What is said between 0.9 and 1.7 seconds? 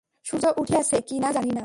কি না জানি না।